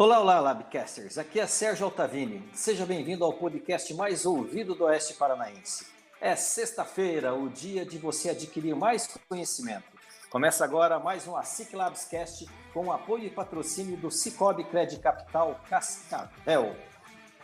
[0.00, 1.18] Olá, olá, Labcasters.
[1.18, 2.48] Aqui é Sérgio Altavini.
[2.54, 5.88] Seja bem-vindo ao podcast mais ouvido do Oeste Paranaense.
[6.20, 9.82] É sexta-feira, o dia de você adquirir mais conhecimento.
[10.30, 15.02] Começa agora mais um ASIC Labs Cast com o apoio e patrocínio do Cicobi Credit
[15.02, 16.76] Capital Cascavel.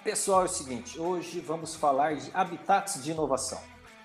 [0.05, 3.61] Pessoal, é o seguinte, hoje vamos falar de habitats de inovação.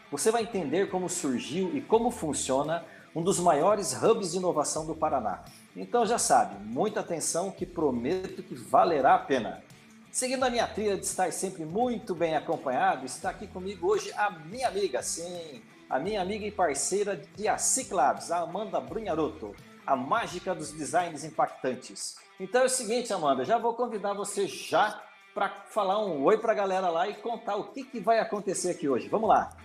[0.09, 2.84] Você vai entender como surgiu e como funciona
[3.16, 5.43] um dos maiores hubs de inovação do Paraná.
[5.75, 9.63] Então já sabe, muita atenção que prometo que valerá a pena.
[10.11, 14.31] Seguindo a minha trilha de estar sempre muito bem acompanhado, está aqui comigo hoje a
[14.31, 17.43] minha amiga, sim, a minha amiga e parceira de
[17.91, 22.17] Labs, a Amanda Brunharoto, a mágica dos designs impactantes.
[22.39, 24.99] Então é o seguinte, Amanda, já vou convidar você já
[25.33, 28.71] para falar um oi para a galera lá e contar o que, que vai acontecer
[28.71, 29.07] aqui hoje.
[29.07, 29.55] Vamos lá!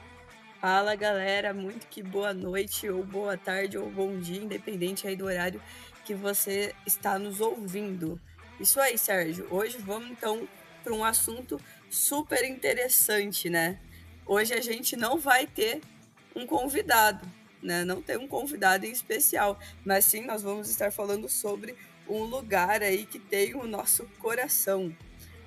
[0.60, 5.26] Fala galera, muito que boa noite, ou boa tarde, ou bom dia, independente aí do
[5.26, 5.60] horário
[6.04, 8.20] que você está nos ouvindo.
[8.60, 9.46] Isso aí, Sérgio.
[9.50, 10.46] Hoje vamos então
[10.82, 13.80] para um assunto super interessante, né?
[14.26, 15.80] Hoje a gente não vai ter
[16.36, 17.26] um convidado,
[17.62, 17.84] né?
[17.84, 21.74] Não tem um convidado em especial, mas sim nós vamos estar falando sobre
[22.08, 24.94] um lugar aí que tem o nosso coração.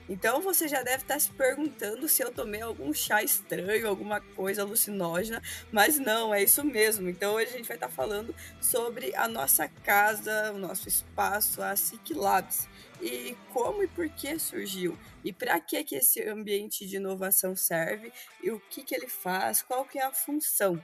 [0.10, 4.62] Então você já deve estar se perguntando se eu tomei algum chá estranho, alguma coisa
[4.62, 5.42] alucinógena,
[5.72, 7.10] mas não, é isso mesmo.
[7.10, 11.76] Então hoje a gente vai estar falando sobre a nossa casa, o nosso espaço, a
[11.76, 12.68] SIC Labs
[13.02, 18.12] e como e por que surgiu e para que que esse ambiente de inovação serve
[18.42, 20.84] e o que que ele faz, qual que é a função.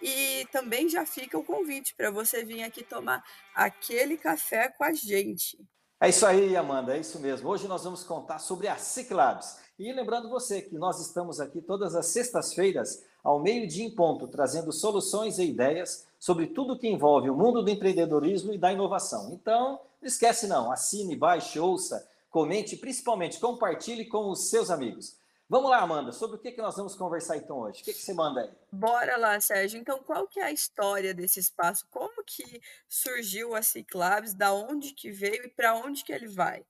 [0.00, 3.22] E também já fica o convite para você vir aqui tomar
[3.54, 5.58] aquele café com a gente.
[6.02, 7.50] É isso aí, Amanda, é isso mesmo.
[7.50, 9.58] Hoje nós vamos contar sobre a Ciclabs.
[9.78, 14.72] E lembrando você que nós estamos aqui todas as sextas-feiras, ao meio-dia em ponto, trazendo
[14.72, 19.30] soluções e ideias sobre tudo que envolve o mundo do empreendedorismo e da inovação.
[19.34, 25.19] Então, não esquece não, assine, baixe, ouça, comente, principalmente compartilhe com os seus amigos.
[25.50, 27.82] Vamos lá, Amanda, sobre o que, que nós vamos conversar então hoje?
[27.82, 28.50] O que, que você manda aí?
[28.70, 29.80] Bora lá, Sérgio.
[29.80, 31.84] Então, qual que é a história desse espaço?
[31.90, 34.32] Como que surgiu a Ciclabs?
[34.32, 36.64] Da onde que veio e para onde que ele vai?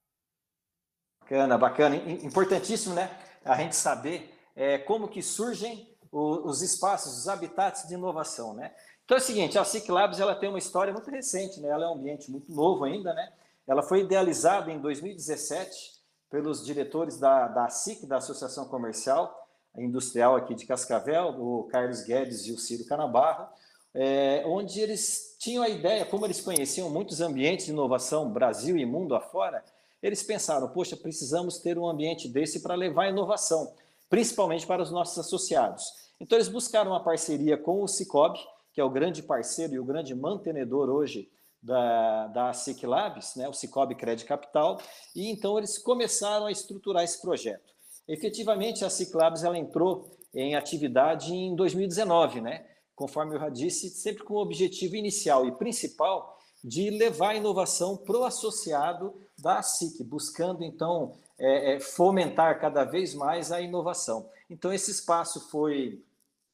[1.20, 1.96] Bacana, bacana.
[1.96, 3.14] Importantíssimo, né?
[3.44, 8.74] A gente saber é, como que surgem os, espaços, os habitats de inovação, né?
[9.04, 11.68] Então é o seguinte, a Ciclabs ela tem uma história muito recente, né?
[11.68, 13.30] Ela é um ambiente muito novo ainda, né?
[13.68, 15.99] Ela foi idealizada em 2017
[16.30, 19.36] pelos diretores da, da SIC, da Associação Comercial
[19.76, 23.48] Industrial aqui de Cascavel, o Carlos Guedes e o Ciro Canabarro,
[23.94, 28.84] é, onde eles tinham a ideia, como eles conheciam muitos ambientes de inovação, Brasil e
[28.84, 29.64] mundo afora,
[30.02, 33.72] eles pensaram, poxa, precisamos ter um ambiente desse para levar inovação,
[34.08, 35.84] principalmente para os nossos associados.
[36.20, 38.40] Então eles buscaram uma parceria com o Cicobi,
[38.72, 41.28] que é o grande parceiro e o grande mantenedor hoje
[41.62, 44.80] da, da Labs, né, o Cicobi Credit Capital,
[45.14, 47.74] e então eles começaram a estruturar esse projeto.
[48.08, 53.90] Efetivamente, a SIC Labs ela entrou em atividade em 2019, né, conforme eu já disse,
[53.90, 59.62] sempre com o objetivo inicial e principal de levar a inovação para o associado da
[59.62, 64.28] SIC, buscando então é, é, fomentar cada vez mais a inovação.
[64.48, 66.04] Então, esse espaço foi,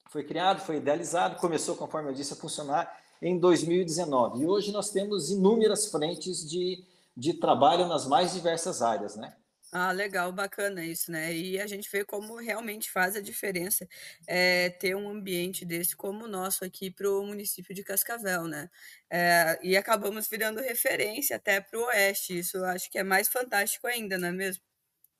[0.09, 4.43] foi criado, foi idealizado, começou, conforme eu disse, a funcionar em 2019.
[4.43, 6.85] E hoje nós temos inúmeras frentes de,
[7.17, 9.35] de trabalho nas mais diversas áreas, né?
[9.73, 11.35] Ah, legal, bacana isso, né?
[11.35, 13.87] E a gente vê como realmente faz a diferença
[14.27, 18.71] é, ter um ambiente desse como o nosso aqui para o município de Cascavel, né?
[19.11, 22.39] É, e acabamos virando referência até para o Oeste.
[22.39, 24.63] Isso eu acho que é mais fantástico ainda, não é mesmo?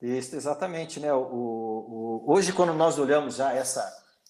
[0.01, 1.11] Isso, exatamente, né?
[1.13, 3.83] O, o, hoje, quando nós olhamos já essa,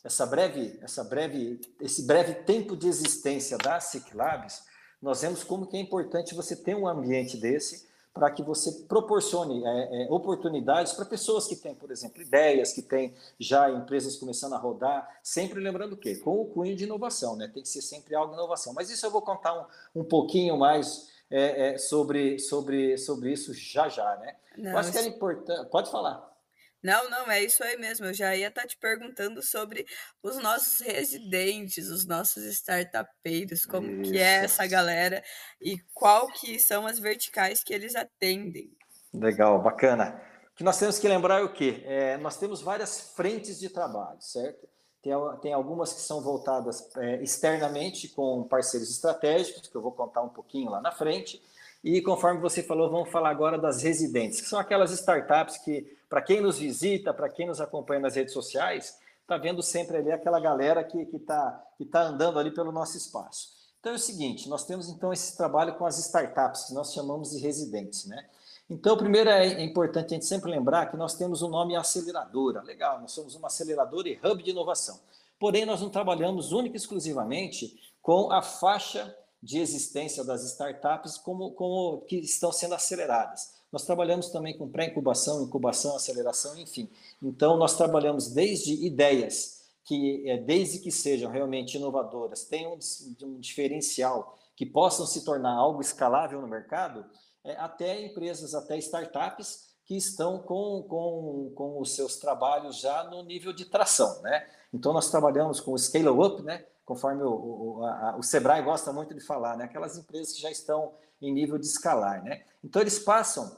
[0.08, 4.64] essa breve, essa breve, esse breve tempo de existência da Ciclabs,
[5.02, 9.64] nós vemos como que é importante você ter um ambiente desse para que você proporcione
[9.66, 14.54] é, é, oportunidades para pessoas que têm, por exemplo, ideias, que têm já empresas começando
[14.54, 16.16] a rodar, sempre lembrando o quê?
[16.16, 17.52] Com o cunho de inovação, né?
[17.54, 18.74] Tem que ser sempre algo de inovação.
[18.74, 19.54] Mas isso eu vou contar
[19.94, 24.36] um, um pouquinho mais é, é sobre, sobre, sobre isso já já, né?
[24.58, 25.70] Não, eu acho que é importante.
[25.70, 26.37] Pode falar.
[26.84, 28.06] Não, não, é isso aí mesmo.
[28.06, 29.86] Eu já ia estar tá te perguntando sobre
[30.22, 34.12] os nossos residentes, os nossos startupeiros, como isso.
[34.12, 35.24] que é essa galera
[35.62, 38.72] e qual que são as verticais que eles atendem.
[39.14, 40.22] Legal, bacana.
[40.56, 41.82] que nós temos que lembrar é o quê?
[41.86, 44.68] É, nós temos várias frentes de trabalho, certo?
[45.02, 50.22] Tem, tem algumas que são voltadas é, externamente com parceiros estratégicos, que eu vou contar
[50.22, 51.42] um pouquinho lá na frente.
[51.84, 56.22] E conforme você falou, vamos falar agora das residentes, que são aquelas startups que, para
[56.22, 60.40] quem nos visita, para quem nos acompanha nas redes sociais, está vendo sempre ali aquela
[60.40, 63.50] galera que está que tá andando ali pelo nosso espaço.
[63.80, 67.32] Então é o seguinte, nós temos então esse trabalho com as startups, que nós chamamos
[67.32, 68.26] de residentes, né?
[68.70, 72.62] Então, primeiro é importante a gente sempre lembrar que nós temos o um nome aceleradora.
[72.62, 75.00] Legal, nós somos uma aceleradora e hub de inovação.
[75.40, 81.52] Porém, nós não trabalhamos única e exclusivamente com a faixa de existência das startups como,
[81.52, 83.57] como que estão sendo aceleradas.
[83.72, 86.90] Nós trabalhamos também com pré-incubação, incubação, aceleração, enfim.
[87.22, 92.78] Então, nós trabalhamos desde ideias que, é, desde que sejam realmente inovadoras, tenham
[93.24, 97.06] um diferencial, que possam se tornar algo escalável no mercado,
[97.44, 103.24] é, até empresas, até startups que estão com, com, com os seus trabalhos já no
[103.24, 104.46] nível de tração, né?
[104.74, 106.66] Então, nós trabalhamos com o scale-up, né?
[106.86, 109.64] Conforme o, o, a, o Sebrae gosta muito de falar, né?
[109.66, 112.44] Aquelas empresas que já estão em nível de escalar, né?
[112.64, 113.58] Então, eles passam,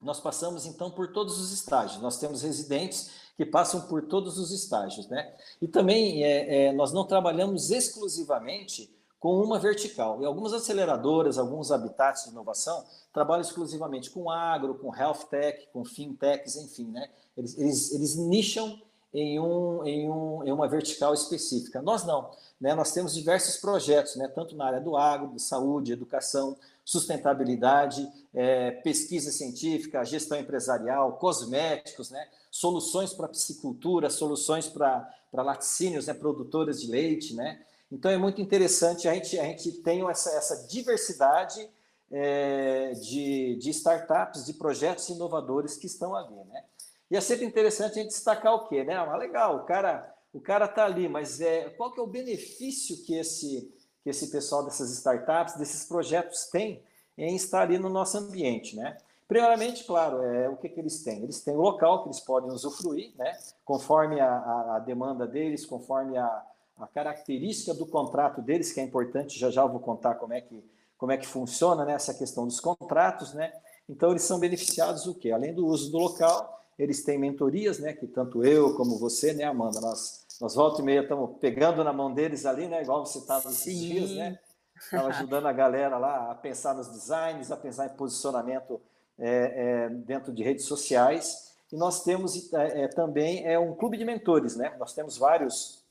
[0.00, 2.00] nós passamos, então, por todos os estágios.
[2.02, 5.36] Nós temos residentes que passam por todos os estágios, né?
[5.60, 10.22] E também, é, é, nós não trabalhamos exclusivamente com uma vertical.
[10.22, 15.84] E algumas aceleradoras, alguns habitats de inovação trabalham exclusivamente com agro, com health tech, com
[15.84, 17.10] fintechs, enfim, né?
[17.36, 18.80] Eles, eles, eles nicham
[19.12, 21.80] em, um, em, um, em uma vertical específica.
[21.80, 22.74] Nós não, né?
[22.74, 24.28] Nós temos diversos projetos, né?
[24.28, 32.10] Tanto na área do agro, de saúde, educação, sustentabilidade, é, pesquisa científica, gestão empresarial, cosméticos,
[32.10, 32.26] né?
[32.50, 36.14] Soluções para piscicultura, soluções para laticínios, né?
[36.14, 37.60] Produtoras de leite, né?
[37.90, 41.70] Então é muito interessante, a gente, a gente tem essa, essa diversidade
[42.10, 46.64] é, de, de startups, de projetos inovadores que estão ali, né?
[47.10, 48.94] E é sempre interessante a gente destacar o quê, né?
[48.94, 53.02] Ah, legal, o cara o cara está ali, mas é, qual que é o benefício
[53.04, 56.82] que esse, que esse pessoal dessas startups, desses projetos tem
[57.16, 58.96] em estar ali no nosso ambiente, né?
[59.26, 61.22] Primeiramente, claro, é, o que, que eles têm?
[61.22, 63.36] Eles têm o local que eles podem usufruir, né?
[63.64, 66.42] Conforme a, a, a demanda deles, conforme a,
[66.78, 70.40] a característica do contrato deles, que é importante, já já eu vou contar como é
[70.40, 70.64] que,
[70.96, 73.52] como é que funciona né, essa questão dos contratos, né?
[73.88, 75.32] Então, eles são beneficiados o quê?
[75.32, 77.92] Além do uso do local, eles têm mentorias, né?
[77.92, 81.92] Que tanto eu como você, né, Amanda, nós, nós volta e meia estamos pegando na
[81.92, 82.82] mão deles ali, né?
[82.82, 83.88] Igual você estava nesses Sim.
[83.88, 84.38] dias, né?
[84.76, 88.80] Estava ajudando a galera lá a pensar nos designs, a pensar em posicionamento
[89.18, 91.52] é, é, dentro de redes sociais.
[91.72, 94.74] E nós temos é, é também é um clube de mentores, né?
[94.78, 95.84] Nós temos vários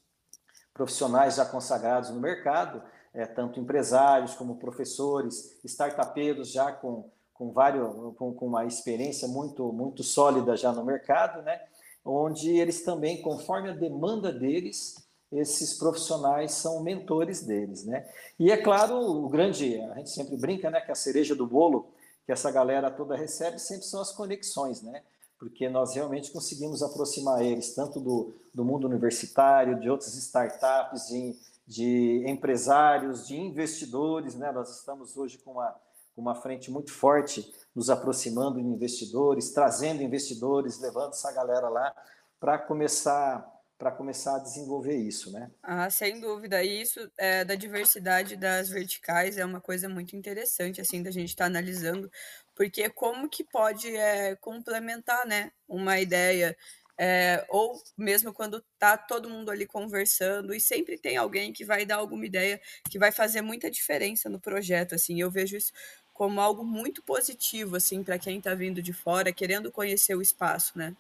[0.74, 2.82] profissionais já consagrados no mercado,
[3.14, 9.72] é, tanto empresários como professores, startupeiros já com, com, vários, com, com uma experiência muito,
[9.72, 11.60] muito sólida já no mercado, né?
[12.04, 14.96] onde eles também, conforme a demanda deles,
[15.32, 18.08] esses profissionais são mentores deles, né?
[18.40, 21.92] E é claro, o grande, a gente sempre brinca, né, que a cereja do bolo
[22.26, 25.02] que essa galera toda recebe sempre são as conexões, né?
[25.40, 31.36] porque nós realmente conseguimos aproximar eles tanto do, do mundo universitário, de outras startups, de,
[31.66, 34.36] de empresários, de investidores.
[34.36, 34.52] Né?
[34.52, 35.76] Nós estamos hoje com uma,
[36.18, 41.94] uma frente muito forte, nos aproximando de investidores, trazendo investidores, levando essa galera lá
[42.40, 45.52] para começar para começar a desenvolver isso, né?
[45.62, 46.64] Ah, sem dúvida.
[46.64, 51.30] E isso é, da diversidade das verticais é uma coisa muito interessante, assim, da gente
[51.30, 52.12] estar tá analisando,
[52.56, 56.58] porque como que pode é, complementar, né, uma ideia,
[56.98, 61.86] é, ou mesmo quando tá todo mundo ali conversando, e sempre tem alguém que vai
[61.86, 62.60] dar alguma ideia
[62.90, 65.72] que vai fazer muita diferença no projeto, assim, eu vejo isso
[66.18, 70.76] como algo muito positivo, assim, para quem está vindo de fora, querendo conhecer o espaço,
[70.76, 70.96] né?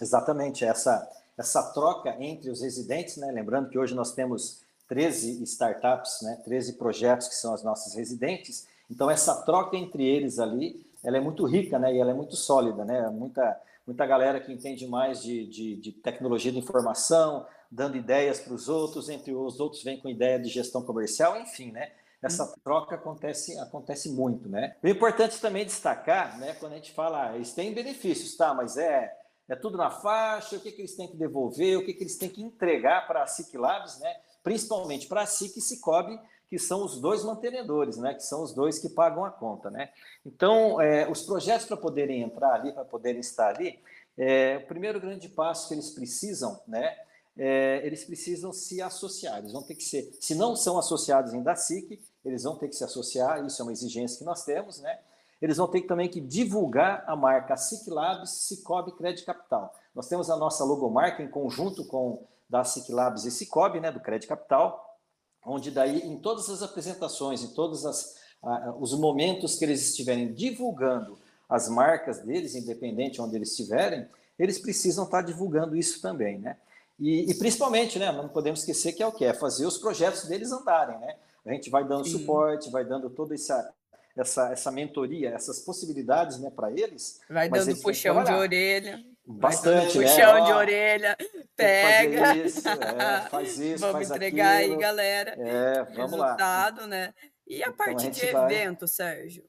[0.00, 3.30] Exatamente, essa essa troca entre os residentes, né?
[3.30, 6.40] lembrando que hoje nós temos 13 startups, né?
[6.44, 11.20] 13 projetos que são as nossas residentes, então essa troca entre eles ali, ela é
[11.20, 11.94] muito rica né?
[11.94, 13.06] e ela é muito sólida, né?
[13.10, 18.54] muita, muita galera que entende mais de, de, de tecnologia de informação, dando ideias para
[18.54, 21.90] os outros, entre os outros vem com ideia de gestão comercial, enfim, né?
[22.22, 22.54] Essa uhum.
[22.64, 24.76] troca acontece, acontece muito, né?
[24.82, 28.76] O importante também destacar, né, quando a gente fala, ah, eles têm benefícios, tá, mas
[28.76, 29.12] é
[29.48, 32.16] é tudo na faixa, o que, que eles têm que devolver, o que, que eles
[32.16, 34.12] têm que entregar para a SIC Labs, né?
[34.42, 36.18] principalmente para a SIC e Cicobi,
[36.48, 38.14] que são os dois mantenedores, né?
[38.14, 39.70] que são os dois que pagam a conta.
[39.70, 39.90] Né?
[40.24, 43.78] Então, é, os projetos para poderem entrar ali, para poderem estar ali,
[44.18, 46.96] é, o primeiro grande passo que eles precisam, né?
[47.38, 51.42] É, eles precisam se associar, eles vão ter que ser, se não são associados em
[51.42, 54.80] da SIC, eles vão ter que se associar, isso é uma exigência que nós temos,
[54.80, 54.98] né?
[55.40, 59.74] eles vão ter também que divulgar a marca Ciclabs Cicobi Credit Capital.
[59.94, 64.28] Nós temos a nossa logomarca em conjunto com da Ciclabs e Cicobi, né, do Credit
[64.28, 64.98] Capital,
[65.44, 67.84] onde daí em todas as apresentações, em todos
[68.78, 75.04] os momentos que eles estiverem divulgando as marcas deles, independente onde eles estiverem, eles precisam
[75.04, 76.56] estar divulgando isso também, né?
[76.98, 79.24] E, e, principalmente, né, não podemos esquecer que é o que?
[79.24, 81.16] É fazer os projetos deles andarem, né?
[81.44, 82.18] A gente vai dando Sim.
[82.18, 83.72] suporte, vai dando toda essa,
[84.16, 87.20] essa, essa mentoria, essas possibilidades né, para eles.
[87.28, 89.04] Vai dando puxão de orelha.
[89.24, 90.06] Bastante, né?
[90.06, 91.16] Puxão de orelha,
[91.54, 92.36] pega.
[92.36, 94.74] Isso, é, faz isso, vamos faz entregar aquilo.
[94.74, 95.36] aí, galera.
[95.38, 96.86] É, vamos Resultado, lá.
[96.86, 97.14] né?
[97.46, 98.44] E a então, parte a de vai...
[98.44, 99.44] evento, Sérgio?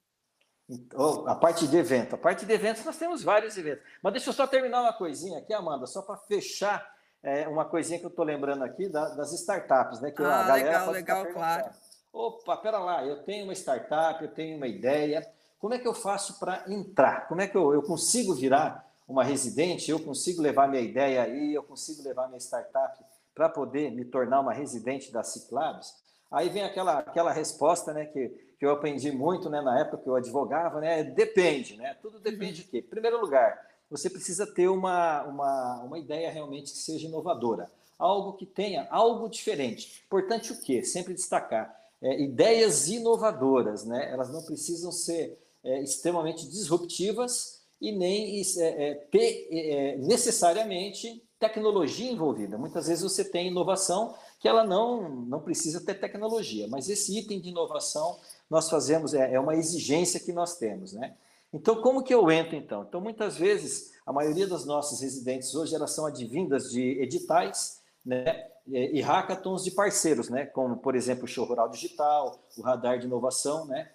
[0.69, 2.15] Então, a parte de evento.
[2.15, 3.83] A parte de eventos, nós temos vários eventos.
[4.03, 6.85] Mas deixa eu só terminar uma coisinha aqui, Amanda, só para fechar
[7.23, 10.11] é, uma coisinha que eu estou lembrando aqui da, das startups, né?
[10.11, 11.69] Que ah, a galera legal, pode legal, claro.
[12.13, 15.27] Opa, pera lá, eu tenho uma startup, eu tenho uma ideia.
[15.59, 17.27] Como é que eu faço para entrar?
[17.27, 19.91] Como é que eu, eu consigo virar uma residente?
[19.91, 21.53] Eu consigo levar minha ideia aí?
[21.53, 22.97] Eu consigo levar minha startup
[23.35, 25.95] para poder me tornar uma residente da Ciclabs?
[26.31, 30.09] Aí vem aquela, aquela resposta, né, que, que eu aprendi muito, né, na época que
[30.09, 32.53] eu advogava, né, depende, né, tudo depende uhum.
[32.55, 32.77] de quê?
[32.79, 38.33] Em primeiro lugar, você precisa ter uma, uma, uma ideia realmente que seja inovadora, algo
[38.33, 40.03] que tenha algo diferente.
[40.05, 40.83] Importante o quê?
[40.83, 48.41] Sempre destacar, é, ideias inovadoras, né, elas não precisam ser é, extremamente disruptivas e nem
[48.41, 52.57] é, é ter é, necessariamente tecnologia envolvida.
[52.57, 57.39] Muitas vezes você tem inovação que ela não, não precisa ter tecnologia, mas esse item
[57.39, 58.17] de inovação
[58.49, 61.15] nós fazemos, é, é uma exigência que nós temos, né?
[61.53, 62.83] Então, como que eu entro, então?
[62.83, 68.47] Então, muitas vezes, a maioria das nossas residentes hoje, elas são advindas de editais, né,
[68.65, 73.05] e hackathons de parceiros, né, como, por exemplo, o Show Rural Digital, o Radar de
[73.05, 73.89] Inovação, né,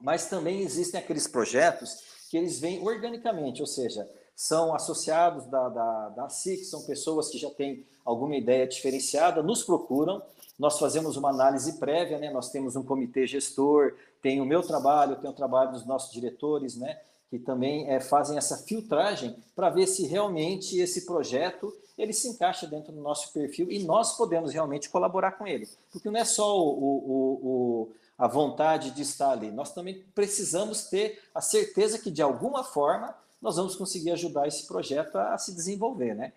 [0.00, 6.08] mas também existem aqueles projetos que eles vêm organicamente, ou seja, são associados da, da,
[6.10, 10.22] da SIC, são pessoas que já têm alguma ideia diferenciada, nos procuram,
[10.58, 12.30] nós fazemos uma análise prévia, né?
[12.30, 16.76] nós temos um comitê gestor, tem o meu trabalho, tem o trabalho dos nossos diretores,
[16.76, 16.98] né?
[17.30, 22.66] que também é, fazem essa filtragem para ver se realmente esse projeto ele se encaixa
[22.66, 25.68] dentro do nosso perfil e nós podemos realmente colaborar com ele.
[25.92, 30.84] Porque não é só o, o, o, a vontade de estar ali, nós também precisamos
[30.84, 35.38] ter a certeza que, de alguma forma, nós vamos conseguir ajudar esse projeto a, a
[35.38, 36.32] se desenvolver, né?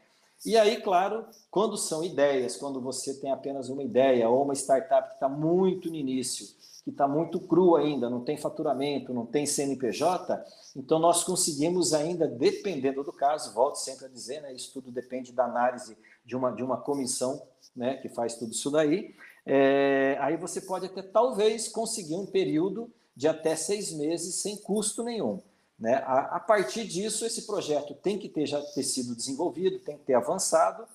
[0.45, 5.09] E aí, claro, quando são ideias, quando você tem apenas uma ideia ou uma startup
[5.09, 6.45] que está muito no início,
[6.83, 10.41] que está muito cru ainda, não tem faturamento, não tem CNPJ,
[10.75, 15.33] então nós conseguimos ainda, dependendo do caso, volto sempre a dizer, né, isso tudo depende
[15.33, 17.41] da análise de uma, de uma comissão
[17.75, 19.13] né, que faz tudo isso daí,
[19.45, 25.03] é, aí você pode até talvez conseguir um período de até seis meses sem custo
[25.03, 25.41] nenhum.
[25.79, 25.95] Né?
[26.05, 30.05] A, a, partir disso, esse projeto tem que ter já ter sido desenvolvido, tem que
[30.05, 30.85] ter avançado,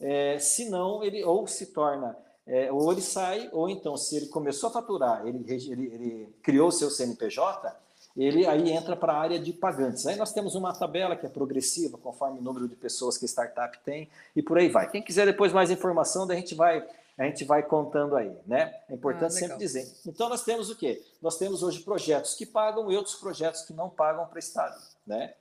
[0.00, 4.68] é, senão ele ou se torna, é, ou ele sai, ou então, se ele começou
[4.68, 7.82] a faturar, ele, ele, ele criou o seu CNPJ,
[8.16, 10.06] ele aí entra para a área de pagantes.
[10.06, 13.28] Aí nós temos uma tabela que é progressiva, conforme o número de pessoas que a
[13.28, 14.90] startup tem, e por aí vai.
[14.90, 16.84] Quem quiser depois mais informação, daí a gente vai
[17.18, 18.74] a gente vai contando aí, né?
[18.88, 19.86] É importante ah, sempre dizer.
[20.06, 21.02] Então, nós temos o quê?
[21.20, 24.80] Nós temos hoje projetos que pagam e outros projetos que não pagam para o Estado,
[25.06, 25.34] né?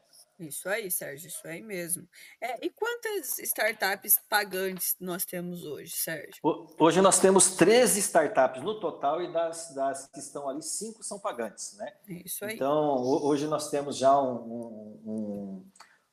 [0.48, 2.08] Isso aí, Sérgio, isso aí mesmo.
[2.42, 6.42] É, e quantas startups pagantes nós temos hoje, Sérgio?
[6.80, 11.20] Hoje nós temos 13 startups no total e das, das que estão ali, cinco são
[11.20, 11.94] pagantes, né?
[12.08, 12.56] Isso aí.
[12.56, 15.66] Então, hoje nós temos já um, um,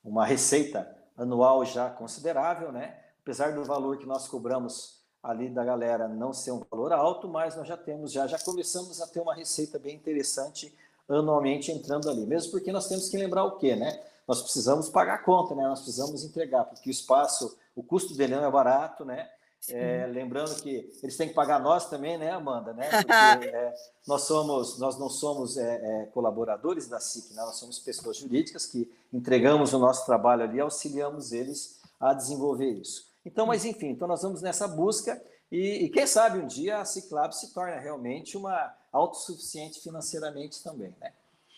[0.04, 3.02] uma receita anual já considerável, né?
[3.22, 7.56] Apesar do valor que nós cobramos ali da galera não ser um valor alto, mas
[7.56, 10.74] nós já temos, já, já começamos a ter uma receita bem interessante
[11.08, 12.26] anualmente entrando ali.
[12.26, 14.00] Mesmo porque nós temos que lembrar o quê, né?
[14.26, 15.62] Nós precisamos pagar a conta, né?
[15.62, 19.28] Nós precisamos entregar, porque o espaço, o custo dele não é barato, né?
[19.70, 22.72] É, lembrando que eles têm que pagar nós também, né, Amanda?
[22.72, 22.88] Né?
[23.02, 23.74] Porque é,
[24.06, 27.42] nós somos, nós não somos é, é, colaboradores da SIC, né?
[27.42, 33.07] nós somos pessoas jurídicas que entregamos o nosso trabalho ali, auxiliamos eles a desenvolver isso.
[33.28, 36.84] Então, mas enfim, então nós vamos nessa busca e, e quem sabe um dia a
[36.84, 41.12] Ciclab se torna realmente uma autossuficiente financeiramente também, né?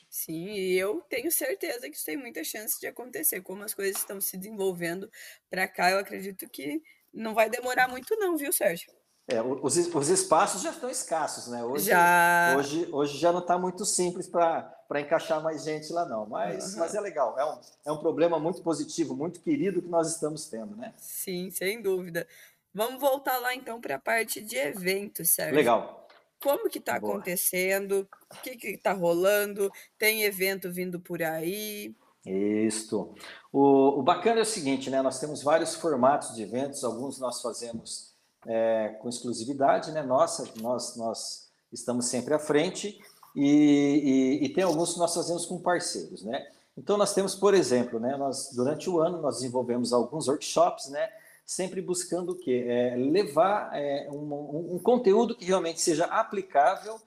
[0.09, 3.41] Sim, e eu tenho certeza que isso tem muita chance de acontecer.
[3.43, 5.09] Como as coisas estão se desenvolvendo
[5.49, 6.83] para cá, eu acredito que
[7.15, 8.93] não vai demorar muito não, viu, Sérgio?
[9.31, 11.63] É, os, os espaços já estão escassos, né?
[11.63, 16.27] Hoje já, hoje, hoje já não está muito simples para encaixar mais gente lá, não.
[16.27, 16.81] Mas, uhum.
[16.81, 20.49] mas é legal, é um, é um problema muito positivo, muito querido que nós estamos
[20.49, 20.93] tendo, né?
[20.97, 22.27] Sim, sem dúvida.
[22.75, 25.55] Vamos voltar lá então para a parte de eventos, Sérgio.
[25.55, 26.09] Legal.
[26.43, 31.95] como que está acontecendo, o que está rolando, tem evento vindo por aí.
[32.27, 33.15] Isso.
[33.53, 35.01] O, o, bacana é o seguinte, né?
[35.03, 38.10] Nós temos vários formatos de eventos, alguns nós fazemos
[38.47, 40.03] é, com exclusividade, né?
[40.03, 43.01] Nossa, nós, nós estamos sempre à frente,
[43.35, 46.49] e, e, e, tem alguns que nós fazemos com parceiros, né?
[46.77, 48.17] Então nós temos, por exemplo, né?
[48.17, 51.09] Nós durante o ano nós desenvolvemos alguns workshops, né?
[51.45, 52.65] Sempre buscando o quê?
[52.67, 57.01] É, levar é, um, um, conteúdo que realmente seja aplicável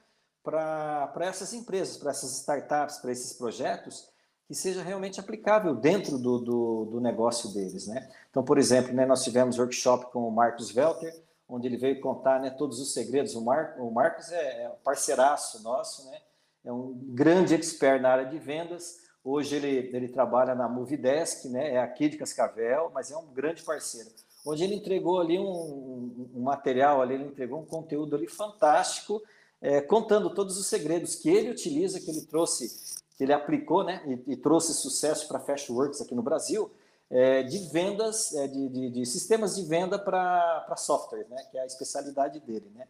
[0.43, 4.09] para essas empresas, para essas startups, para esses projetos,
[4.47, 8.09] que seja realmente aplicável dentro do, do, do negócio deles, né?
[8.29, 11.22] Então, por exemplo, né, nós tivemos workshop com o Marcos Welter,
[11.53, 13.35] onde ele veio contar né, todos os segredos.
[13.35, 16.17] O, Mar, o Marcos é, é parceiraço nosso, né?
[16.65, 18.97] É um grande expert na área de vendas.
[19.23, 21.75] Hoje ele, ele trabalha na Movidesk, né?
[21.75, 24.09] É aqui de Cascavel, mas é um grande parceiro.
[24.43, 29.21] Onde ele entregou ali um, um, um material, ali, ele entregou um conteúdo ali fantástico,
[29.61, 34.01] é, contando todos os segredos que ele utiliza, que ele trouxe que ele aplicou né,
[34.07, 36.71] e, e trouxe sucesso para a Fashworks aqui no Brasil,
[37.13, 41.61] é, de vendas, é, de, de, de, sistemas de venda para software, né, que é
[41.61, 42.71] a especialidade dele.
[42.73, 42.87] Né.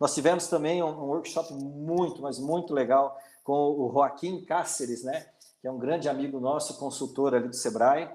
[0.00, 5.26] Nós tivemos também um, um, workshop muito, mas muito legal com o Joaquim Cáceres, né,
[5.60, 8.08] que é um grande amigo nosso, consultor ali do Sebrae,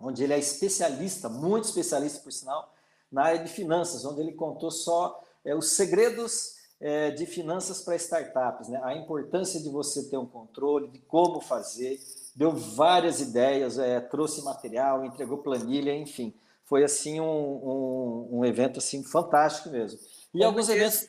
[0.00, 2.74] onde ele é especialista, muito especialista, por sinal,
[3.10, 7.94] na área de finanças, onde ele contou só é, os segredos é, de finanças para
[7.94, 8.80] startups, né?
[8.82, 12.00] a importância de você ter um controle, de como fazer,
[12.38, 16.32] deu várias ideias, é, trouxe material, entregou planilha, enfim.
[16.64, 19.98] Foi assim um, um, um evento assim fantástico mesmo.
[20.32, 21.08] E como alguns diz, eventos.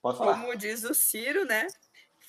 [0.00, 0.40] Pode falar.
[0.40, 1.66] Como diz o Ciro, né?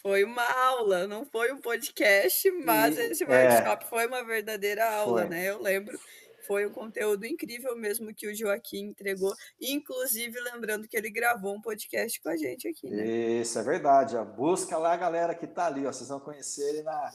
[0.01, 4.85] Foi uma aula, não foi um podcast, mas e, esse workshop é, foi uma verdadeira
[4.93, 5.29] aula, foi.
[5.29, 5.49] né?
[5.49, 5.97] Eu lembro
[6.45, 11.61] foi um conteúdo incrível mesmo que o Joaquim entregou, inclusive lembrando que ele gravou um
[11.61, 13.03] podcast com a gente aqui, né?
[13.03, 14.15] Isso, é verdade.
[14.15, 14.23] Ó.
[14.23, 15.91] Busca lá a galera que está ali, ó.
[15.91, 17.11] vocês vão conhecer ele na,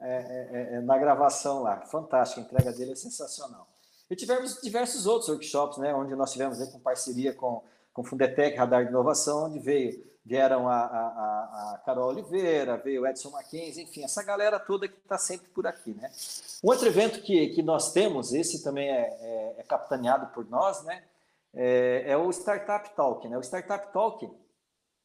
[0.00, 1.80] é, é, é, na gravação lá.
[1.86, 3.68] Fantástico, a entrega dele é sensacional.
[4.10, 8.56] E tivemos diversos outros workshops, né, onde nós tivemos né, com parceria com, com Fundetec,
[8.56, 14.04] Radar de Inovação, onde veio vieram a, a, a, Carol Oliveira, veio Edson Mackenzie, enfim,
[14.04, 16.10] essa galera toda que está sempre por aqui, né?
[16.62, 20.84] Um outro evento que, que nós temos, esse também é, é, é capitaneado por nós,
[20.84, 21.02] né?
[21.54, 23.36] É, é, o Startup Talk, né?
[23.38, 24.30] O Startup Talk,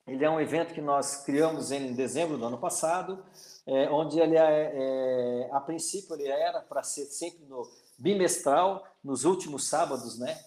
[0.06, 3.26] ele é um evento que nós criamos em dezembro do ano passado,
[3.68, 9.24] é, onde ele é, é, a princípio ele era para ser sempre no bimestral, nos
[9.26, 10.38] últimos sábados, né?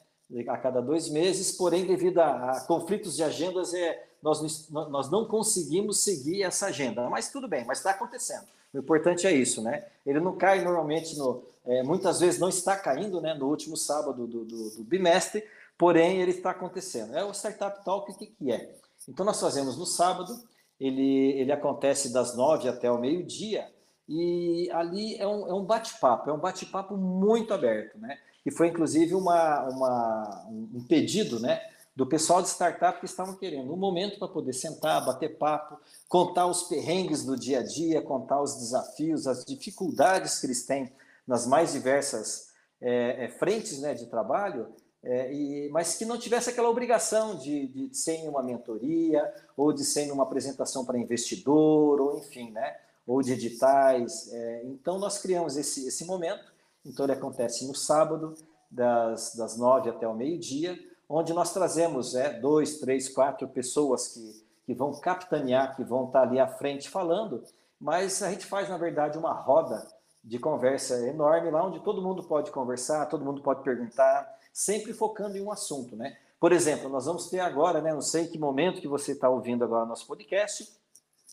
[0.48, 5.24] A cada dois meses, porém, devido a, a conflitos de agendas, é, nós, nós não
[5.24, 7.08] conseguimos seguir essa agenda.
[7.08, 8.46] Mas tudo bem, mas está acontecendo.
[8.72, 9.86] O importante é isso, né?
[10.04, 11.42] Ele não cai normalmente no.
[11.64, 15.44] É, muitas vezes não está caindo né, no último sábado do, do, do, bimestre,
[15.76, 17.16] porém ele está acontecendo.
[17.16, 18.74] É o Startup Talk, o que, que é?
[19.08, 20.38] Então nós fazemos no sábado,
[20.80, 23.68] ele, ele acontece das nove até o meio-dia,
[24.08, 28.18] e ali é um, é um bate-papo, é um bate-papo muito aberto, né?
[28.46, 31.60] E foi inclusive uma, uma, um pedido, né?
[31.98, 36.46] do pessoal de startup que estavam querendo um momento para poder sentar, bater papo, contar
[36.46, 40.92] os perrengues do dia a dia, contar os desafios, as dificuldades que eles têm
[41.26, 44.68] nas mais diversas é, é, frentes né, de trabalho,
[45.02, 49.72] é, e, mas que não tivesse aquela obrigação de, de ser em uma mentoria, ou
[49.72, 54.32] de ser em uma apresentação para investidor, ou enfim, né, ou de editais.
[54.32, 56.52] É, então, nós criamos esse, esse momento,
[56.84, 58.34] então ele acontece no sábado,
[58.70, 64.44] das, das nove até o meio-dia, onde nós trazemos é, dois, três, quatro pessoas que,
[64.66, 67.42] que vão capitanear, que vão estar ali à frente falando,
[67.80, 69.86] mas a gente faz, na verdade, uma roda
[70.22, 75.36] de conversa enorme lá onde todo mundo pode conversar, todo mundo pode perguntar, sempre focando
[75.36, 76.16] em um assunto, né?
[76.40, 79.64] Por exemplo, nós vamos ter agora, né, não sei que momento que você está ouvindo
[79.64, 80.68] agora nosso podcast,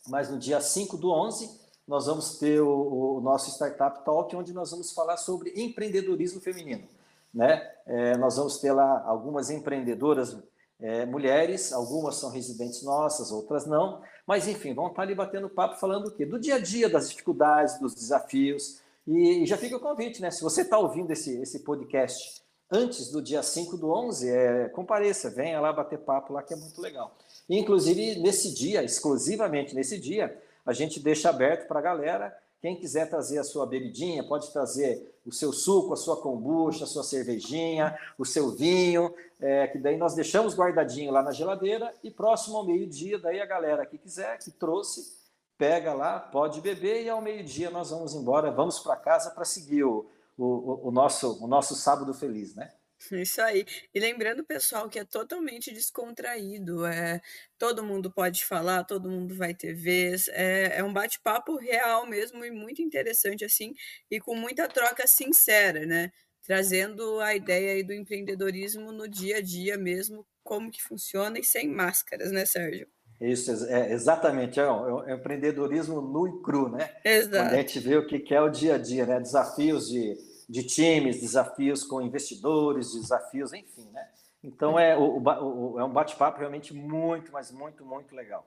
[0.08, 1.48] mas no dia 5 do 11,
[1.86, 6.88] nós vamos ter o, o nosso Startup Talk, onde nós vamos falar sobre empreendedorismo feminino
[7.36, 7.70] né?
[7.84, 10.38] É, nós vamos ter lá algumas empreendedoras
[10.80, 15.78] é, mulheres, algumas são residentes nossas, outras não, mas enfim, vão estar ali batendo papo
[15.78, 16.24] falando o quê?
[16.24, 18.80] Do dia a dia, das dificuldades, dos desafios.
[19.06, 20.30] E, e já fica o convite, né?
[20.30, 25.30] Se você está ouvindo esse, esse podcast antes do dia 5 do 11, é, compareça,
[25.30, 27.16] venha lá bater papo lá, que é muito legal.
[27.48, 32.74] E, inclusive, nesse dia, exclusivamente nesse dia, a gente deixa aberto para a galera quem
[32.74, 37.04] quiser trazer a sua bebidinha, pode trazer o seu suco, a sua kombucha, a sua
[37.04, 42.56] cervejinha, o seu vinho, é, que daí nós deixamos guardadinho lá na geladeira e próximo
[42.56, 45.14] ao meio-dia, daí a galera que quiser, que trouxe,
[45.58, 49.84] pega lá, pode beber e ao meio-dia nós vamos embora, vamos para casa para seguir
[49.84, 52.72] o, o, o, nosso, o nosso sábado feliz, né?
[53.12, 53.64] Isso aí.
[53.94, 57.20] E lembrando, pessoal, que é totalmente descontraído, é
[57.58, 62.44] todo mundo pode falar, todo mundo vai ter vez, é é um bate-papo real mesmo
[62.44, 63.74] e muito interessante, assim,
[64.10, 66.10] e com muita troca sincera, né,
[66.42, 71.44] trazendo a ideia aí do empreendedorismo no dia a dia mesmo, como que funciona e
[71.44, 72.88] sem máscaras, né, Sérgio?
[73.20, 76.90] Isso, é, exatamente, é um, é um empreendedorismo nu e cru, né?
[77.34, 77.56] Quando a Exato.
[77.56, 79.20] gente vê o que é o dia a dia, né?
[79.20, 80.14] Desafios de,
[80.48, 84.08] de times, desafios com investidores, desafios, enfim, né?
[84.42, 88.46] Então é, o, o o- é um bate-papo realmente muito, mas muito, muito legal.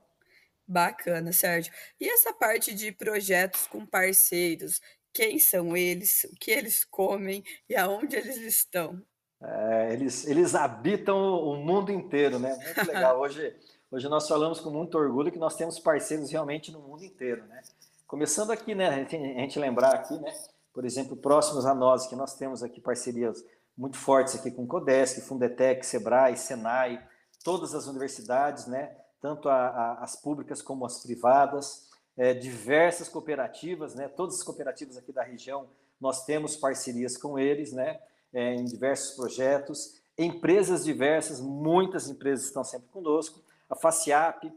[0.67, 1.73] Bacana, Sérgio.
[1.99, 4.79] E essa parte de projetos com parceiros,
[5.11, 9.01] quem são eles, o que eles comem e aonde eles estão?
[9.41, 12.55] É, eles, eles habitam o mundo inteiro, né?
[12.55, 13.19] Muito legal.
[13.21, 13.55] Hoje,
[13.91, 17.61] hoje nós falamos com muito orgulho que nós temos parceiros realmente no mundo inteiro, né?
[18.05, 18.87] Começando aqui, né?
[18.89, 20.31] A gente, a gente lembrar aqui, né?
[20.79, 23.43] Por exemplo, próximos a nós, que nós temos aqui parcerias
[23.77, 27.05] muito fortes aqui com Codesc, Fundetec, Sebrae, Senai,
[27.43, 28.95] todas as universidades, né?
[29.19, 34.07] Tanto a, a, as públicas como as privadas, é, diversas cooperativas, né?
[34.07, 35.67] Todas as cooperativas aqui da região,
[35.99, 37.99] nós temos parcerias com eles, né?
[38.33, 44.49] é, em diversos projetos, empresas diversas, muitas empresas estão sempre conosco, a FACIAP,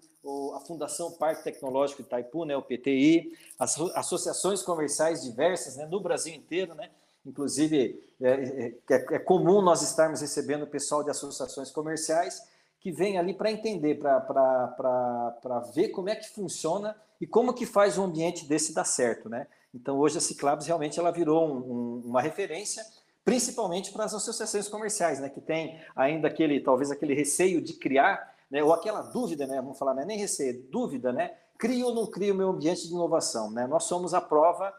[0.54, 6.34] a Fundação Parque Tecnológico Itaipu, né, o PTI, as associações comerciais diversas né, no Brasil
[6.34, 6.90] inteiro, né,
[7.26, 12.42] inclusive é, é, é, é comum nós estarmos recebendo pessoal de associações comerciais
[12.80, 17.96] que vem ali para entender, para ver como é que funciona e como que faz
[17.96, 19.46] um ambiente desse dar certo, né?
[19.72, 22.84] Então hoje a Ciclabs realmente ela virou um, um, uma referência
[23.24, 28.31] principalmente para as associações comerciais, né, que tem ainda aquele, talvez aquele receio de criar,
[28.52, 31.94] né, ou aquela dúvida, né, vamos falar, não é nem receio, dúvida, né, crio ou
[31.94, 34.74] não crio o meu ambiente de inovação, né, nós somos a prova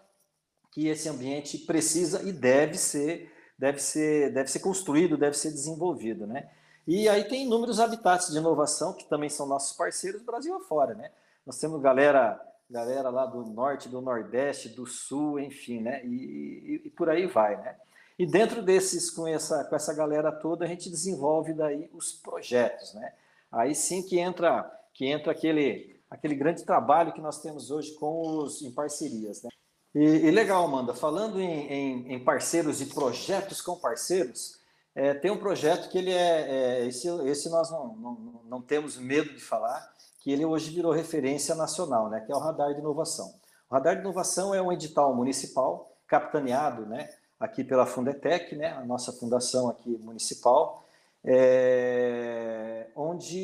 [0.71, 6.27] que esse ambiente precisa e deve ser, deve ser, deve ser construído, deve ser desenvolvido,
[6.27, 6.51] né,
[6.85, 11.09] e aí tem inúmeros habitats de inovação que também são nossos parceiros Brasil afora, né,
[11.43, 16.81] nós temos galera galera lá do norte, do nordeste, do sul, enfim, né, e, e,
[16.85, 17.75] e por aí vai, né.
[18.17, 22.93] E dentro desses, com essa, com essa galera toda, a gente desenvolve daí os projetos,
[22.93, 23.11] né?
[23.53, 28.39] Aí sim que entra, que entra aquele, aquele grande trabalho que nós temos hoje com
[28.39, 29.49] os em parcerias, né?
[29.95, 34.59] E, e legal, Amanda, falando em, em, em, parceiros e projetos com parceiros,
[34.95, 38.97] é, tem um projeto que ele é, é esse, esse nós não, não, não temos
[38.97, 42.21] medo de falar, que ele hoje virou referência nacional, né?
[42.21, 43.31] Que é o Radar de Inovação.
[43.69, 47.09] O Radar de Inovação é um edital municipal capitaneado, né?
[47.43, 50.85] aqui pela Fundetec, né, a nossa fundação aqui municipal,
[51.25, 53.37] é, onde,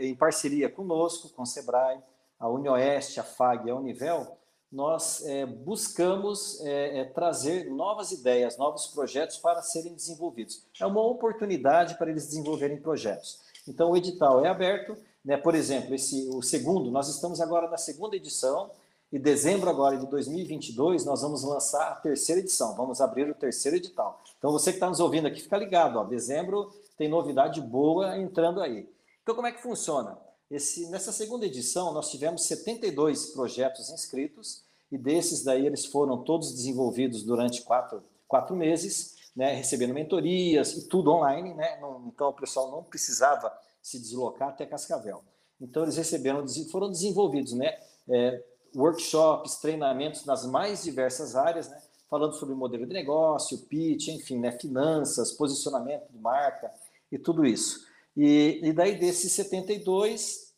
[0.00, 1.98] em parceria conosco, com o SEBRAE,
[2.38, 4.36] a UniOeste, a FAG e a Univel,
[4.70, 10.64] nós é, buscamos é, é, trazer novas ideias, novos projetos para serem desenvolvidos.
[10.78, 13.40] É uma oportunidade para eles desenvolverem projetos.
[13.66, 17.78] Então, o edital é aberto, né, por exemplo, esse, o segundo, nós estamos agora na
[17.78, 18.70] segunda edição,
[19.10, 23.76] e dezembro agora de 2022 nós vamos lançar a terceira edição, vamos abrir o terceiro
[23.76, 24.20] edital.
[24.36, 28.60] Então você que está nos ouvindo aqui, fica ligado, ó, dezembro tem novidade boa entrando
[28.60, 28.88] aí.
[29.22, 30.18] Então como é que funciona?
[30.50, 36.52] Esse, nessa segunda edição nós tivemos 72 projetos inscritos e desses daí eles foram todos
[36.52, 42.32] desenvolvidos durante quatro, quatro meses, né, recebendo mentorias e tudo online, né, não, então o
[42.32, 45.22] pessoal não precisava se deslocar até Cascavel.
[45.60, 47.78] Então eles receberam, foram desenvolvidos, né,
[48.08, 48.42] é,
[48.76, 51.80] workshops, treinamentos nas mais diversas áreas, né?
[52.08, 54.52] falando sobre modelo de negócio, pitch, enfim, né?
[54.52, 56.70] finanças, posicionamento de marca
[57.10, 57.86] e tudo isso.
[58.16, 60.52] E, e daí desses 72,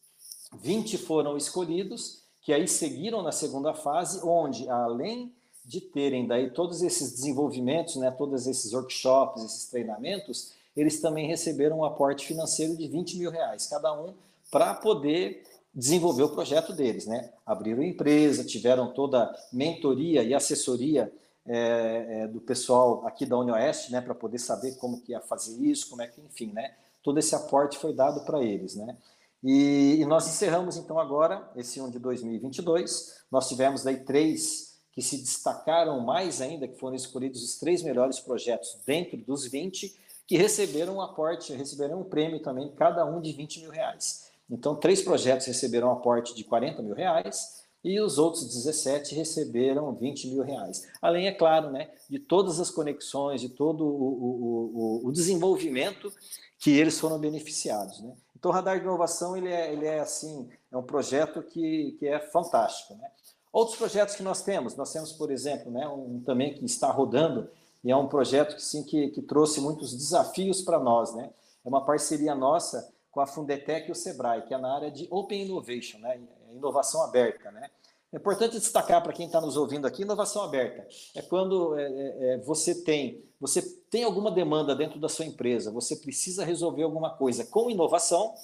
[0.60, 5.32] 20 foram escolhidos, que aí seguiram na segunda fase, onde além
[5.64, 11.80] de terem daí todos esses desenvolvimentos, né, todos esses workshops, esses treinamentos, eles também receberam
[11.80, 14.14] um aporte financeiro de 20 mil reais cada um
[14.50, 17.30] para poder desenvolver o projeto deles, né?
[17.44, 21.12] Abriram empresa, tiveram toda mentoria e assessoria
[21.48, 25.58] é, é, do pessoal aqui da UniOeste, né, para poder saber como que ia fazer
[25.60, 26.74] isso, como é que, enfim, né?
[27.02, 28.96] Todo esse aporte foi dado para eles, né?
[29.42, 33.22] E, e, nós encerramos então agora esse ano de 2022.
[33.30, 38.18] Nós tivemos daí três que se destacaram mais ainda, que foram escolhidos os três melhores
[38.18, 43.32] projetos dentro dos 20, que receberam um aporte, receberam um prêmio também, cada um de
[43.32, 44.28] 20 mil reais.
[44.50, 49.94] Então, três projetos receberam um aporte de 40 mil reais e os outros 17 receberam
[49.94, 50.86] 20 mil reais.
[51.00, 56.12] Além, é claro, né, de todas as conexões, de todo o, o, o, o desenvolvimento
[56.58, 58.00] que eles foram beneficiados.
[58.00, 58.12] Né?
[58.36, 62.06] Então, o Radar de Inovação ele é, ele é assim, é um projeto que, que
[62.06, 62.94] é fantástico.
[62.94, 63.08] Né?
[63.52, 67.48] Outros projetos que nós temos, nós temos, por exemplo, né, um também que está rodando,
[67.82, 71.30] e é um projeto que, sim, que, que trouxe muitos desafios para nós, né?
[71.64, 75.06] É uma parceria nossa com a Fundetec e o Sebrae, que é na área de
[75.10, 76.20] Open Innovation, né?
[76.54, 77.70] Inovação aberta, né?
[78.10, 82.34] É importante destacar para quem está nos ouvindo aqui, inovação aberta é quando é, é,
[82.34, 87.10] é, você tem você tem alguma demanda dentro da sua empresa, você precisa resolver alguma
[87.10, 88.34] coisa com inovação,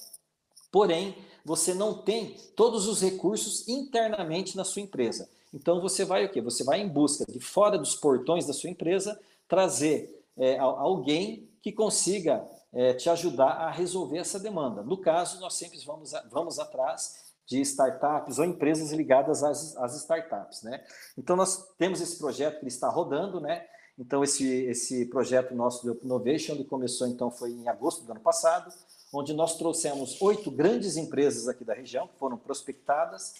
[0.70, 5.28] porém você não tem todos os recursos internamente na sua empresa.
[5.52, 6.40] Então você vai o quê?
[6.40, 11.72] Você vai em busca de fora dos portões da sua empresa trazer é, alguém que
[11.72, 14.82] consiga é, te ajudar a resolver essa demanda.
[14.82, 20.62] No caso, nós sempre vamos, vamos atrás de startups ou empresas ligadas às, às startups,
[20.62, 20.84] né?
[21.16, 23.66] Então nós temos esse projeto que está rodando, né?
[23.98, 28.20] Então esse esse projeto nosso do Innovation ele começou então foi em agosto do ano
[28.20, 28.72] passado,
[29.12, 33.34] onde nós trouxemos oito grandes empresas aqui da região que foram prospectadas,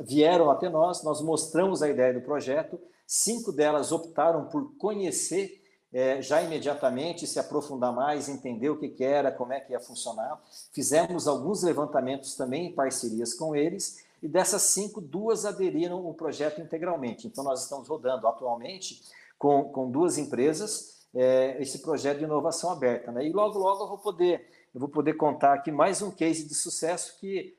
[0.00, 5.63] vieram até nós, nós mostramos a ideia do projeto, cinco delas optaram por conhecer
[5.94, 9.78] é, já imediatamente se aprofundar mais, entender o que, que era, como é que ia
[9.78, 10.42] funcionar.
[10.72, 16.60] Fizemos alguns levantamentos também em parcerias com eles, e dessas cinco, duas aderiram ao projeto
[16.60, 17.28] integralmente.
[17.28, 19.02] Então, nós estamos rodando atualmente
[19.38, 23.12] com, com duas empresas é, esse projeto de inovação aberta.
[23.12, 23.26] Né?
[23.26, 24.50] E logo, logo eu vou poder.
[24.74, 27.56] Eu vou poder contar aqui mais um case de sucesso que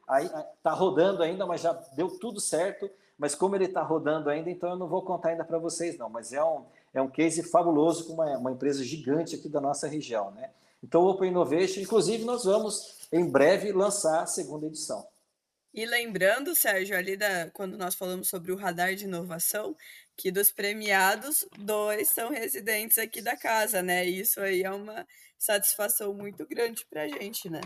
[0.57, 2.89] está rodando ainda, mas já deu tudo certo.
[3.17, 6.09] Mas como ele está rodando ainda, então eu não vou contar ainda para vocês, não.
[6.09, 9.85] Mas é um, é um case fabuloso com uma, uma empresa gigante aqui da nossa
[9.87, 10.31] região.
[10.31, 10.49] Né?
[10.81, 15.05] Então, o Open Innovation, inclusive, nós vamos em breve lançar a segunda edição.
[15.73, 19.75] E lembrando, Sérgio, ali da, quando nós falamos sobre o radar de inovação,
[20.15, 24.05] que dos premiados, dois são residentes aqui da casa, né?
[24.05, 25.05] Isso aí é uma
[25.37, 27.59] satisfação muito grande para a gente, né?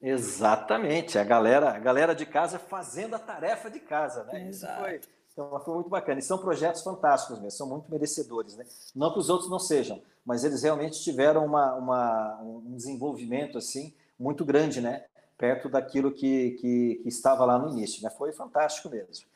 [0.00, 4.46] Exatamente, a galera, a galera de casa fazendo a tarefa de casa, né?
[4.46, 4.88] Exato.
[4.88, 6.18] Isso foi, então, foi muito bacana.
[6.18, 8.56] E são projetos fantásticos mesmo, são muito merecedores.
[8.56, 8.64] Né?
[8.94, 13.92] Não que os outros não sejam, mas eles realmente tiveram uma, uma, um desenvolvimento assim
[14.18, 15.04] muito grande, né?
[15.36, 18.02] perto daquilo que, que, que, estava lá no início.
[18.02, 18.08] Né?
[18.08, 19.26] Foi fantástico mesmo.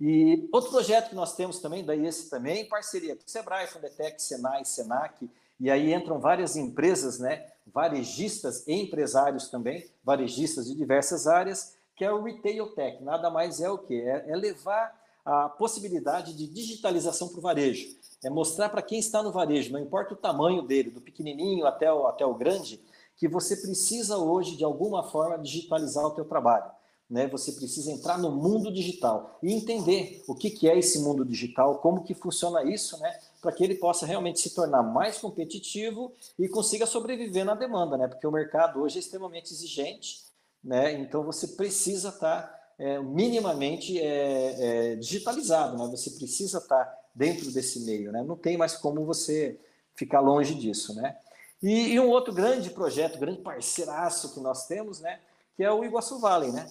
[0.00, 4.20] E outro projeto que nós temos também, daí esse também, parceria com o Sebrae, Fundetec,
[4.20, 11.28] Senai, Senac, e aí entram várias empresas, né, varejistas e empresários também, varejistas de diversas
[11.28, 13.00] áreas, que é o Retail Tech.
[13.04, 14.00] Nada mais é o que?
[14.00, 17.96] É, é levar a possibilidade de digitalização para o varejo.
[18.22, 21.92] É mostrar para quem está no varejo, não importa o tamanho dele, do pequenininho até
[21.92, 22.80] o, até o grande,
[23.16, 26.70] que você precisa hoje, de alguma forma, digitalizar o teu trabalho.
[27.08, 27.26] Né?
[27.28, 31.78] Você precisa entrar no mundo digital e entender o que, que é esse mundo digital,
[31.78, 33.18] como que funciona isso, né?
[33.40, 38.08] para que ele possa realmente se tornar mais competitivo e consiga sobreviver na demanda, né?
[38.08, 40.24] porque o mercado hoje é extremamente exigente,
[40.62, 40.92] né?
[40.94, 45.88] então você precisa estar tá é, minimamente é, é, digitalizado, né?
[45.90, 48.22] Você precisa estar dentro desse meio, né?
[48.22, 49.60] Não tem mais como você
[49.94, 51.16] ficar longe disso, né?
[51.62, 55.20] E, e um outro grande projeto, grande parceiraço que nós temos, né?
[55.56, 56.68] Que é o Iguaçu Valley, né?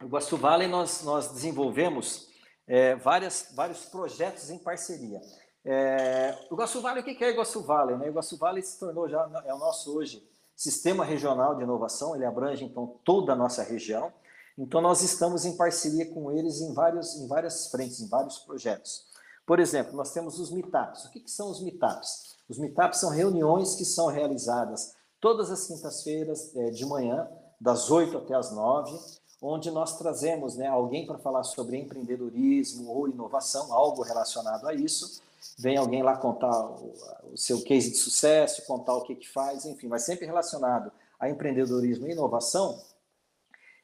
[0.00, 2.28] O Iguaçu Valley nós, nós desenvolvemos
[2.66, 5.20] é, várias, vários projetos em parceria.
[5.64, 7.96] É, o Iguaçu Valley, o que é Iguaçu Valley?
[7.96, 8.06] Né?
[8.06, 10.26] O Iguaçu Valley se tornou já, é o nosso hoje
[10.62, 14.12] Sistema Regional de Inovação, ele abrange então toda a nossa região.
[14.56, 19.06] Então nós estamos em parceria com eles em, vários, em várias frentes, em vários projetos.
[19.44, 21.06] Por exemplo, nós temos os meetups.
[21.06, 22.36] O que, que são os meetups?
[22.48, 27.28] Os meetups são reuniões que são realizadas todas as quintas-feiras é, de manhã,
[27.60, 28.96] das 8 até as 9,
[29.42, 35.20] onde nós trazemos né, alguém para falar sobre empreendedorismo ou inovação, algo relacionado a isso,
[35.58, 36.92] vem alguém lá contar o,
[37.32, 41.28] o seu case de sucesso, contar o que, que faz, enfim, mas sempre relacionado a
[41.28, 42.80] empreendedorismo e inovação.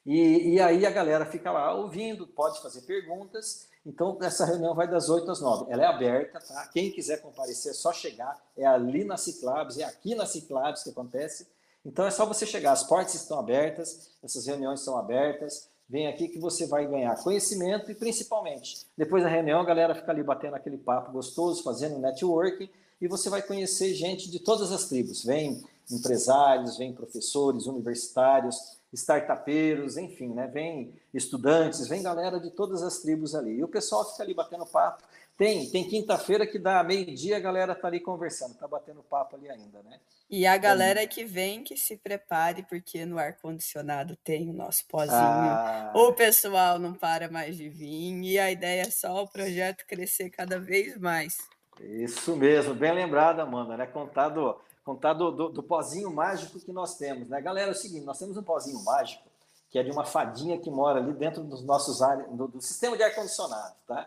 [0.05, 3.67] E, e aí a galera fica lá ouvindo, pode fazer perguntas.
[3.85, 5.71] Então, essa reunião vai das 8 às 9.
[5.71, 6.67] Ela é aberta, tá?
[6.67, 8.37] Quem quiser comparecer é só chegar.
[8.57, 11.47] É ali na Ciclabs, é aqui na Ciclabs que acontece.
[11.85, 12.71] Então, é só você chegar.
[12.71, 15.69] As portas estão abertas, essas reuniões são abertas.
[15.89, 20.11] Vem aqui que você vai ganhar conhecimento e, principalmente, depois da reunião, a galera fica
[20.11, 22.69] ali batendo aquele papo gostoso, fazendo networking,
[23.01, 25.23] e você vai conhecer gente de todas as tribos.
[25.25, 30.47] Vem empresários, vem professores, universitários, startupeiros, enfim, né?
[30.47, 33.57] Vem estudantes, vem galera de todas as tribos ali.
[33.57, 35.03] E o pessoal fica ali batendo papo.
[35.39, 39.49] Tem, tem quinta-feira que dá meio-dia, a galera tá ali conversando, tá batendo papo ali
[39.49, 39.97] ainda, né?
[40.29, 45.15] E a galera que vem, que se prepare, porque no ar-condicionado tem o nosso pozinho.
[45.15, 45.93] Ah.
[45.95, 48.21] O pessoal não para mais de vir.
[48.21, 51.37] E a ideia é só o projeto crescer cada vez mais.
[51.79, 53.87] Isso mesmo, bem lembrado, Amanda, né?
[53.87, 57.39] Contar do, contar do, do, do pozinho mágico que nós temos, né?
[57.39, 59.23] Galera, é o seguinte, nós temos um pozinho mágico,
[59.71, 61.99] que é de uma fadinha que mora ali dentro dos nossos
[62.29, 64.05] do, do sistema de ar-condicionado, tá?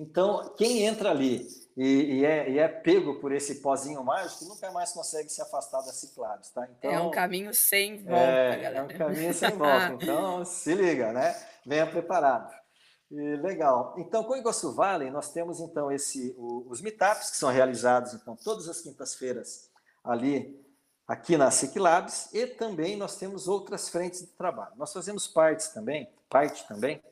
[0.00, 4.72] Então, quem entra ali e, e, é, e, é, pego por esse pozinho mágico, nunca
[4.72, 6.66] mais consegue se afastar das ciclados, tá?
[6.78, 8.78] Então, é um caminho sem volta, é, galera.
[8.78, 11.36] É um caminho sem volta, então se liga, né?
[11.66, 12.50] Venha preparado.
[13.10, 13.94] E, legal.
[13.98, 18.14] Então, com o Iguaçu Valley, nós temos então esse, o, os meetups que são realizados
[18.14, 19.68] então todas as quintas-feiras
[20.02, 20.58] ali
[21.06, 24.72] aqui na Ciclabs e também nós temos outras frentes de trabalho.
[24.76, 27.02] Nós fazemos parte também, parte também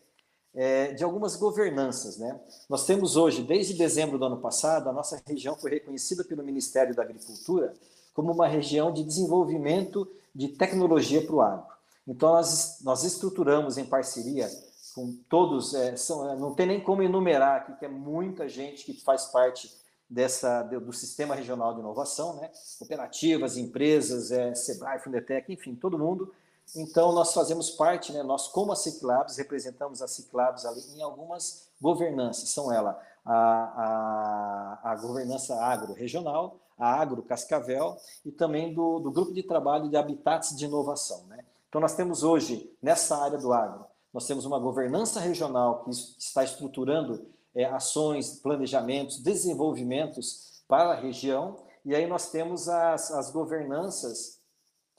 [0.55, 2.19] é, de algumas governanças.
[2.19, 2.39] Né?
[2.69, 6.95] Nós temos hoje, desde dezembro do ano passado, a nossa região foi reconhecida pelo Ministério
[6.95, 7.75] da Agricultura
[8.15, 11.67] como uma região de desenvolvimento de tecnologia para o agro.
[12.07, 14.49] Então, nós, nós estruturamos em parceria
[14.95, 18.85] com todos, é, são, é, não tem nem como enumerar aqui, que é muita gente
[18.85, 19.73] que faz parte
[20.11, 22.51] dessa, do Sistema Regional de Inovação, né?
[22.79, 26.33] cooperativas, empresas, é, Sebrae, Fundetec, enfim, todo mundo
[26.76, 31.68] então, nós fazemos parte, né, nós como a Ciclabs, representamos a Ciclabs ali em algumas
[31.81, 39.11] governanças, são elas a, a, a governança agro-regional, a Agro Cascavel e também do, do
[39.11, 41.24] grupo de trabalho de habitats de inovação.
[41.26, 41.44] Né?
[41.68, 46.42] Então, nós temos hoje, nessa área do agro, nós temos uma governança regional que está
[46.42, 54.38] estruturando é, ações, planejamentos, desenvolvimentos para a região, e aí nós temos as, as governanças